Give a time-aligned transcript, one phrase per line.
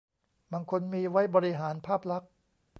[0.51, 2.31] บางคนมีไว้บริหารภาพลักษณ์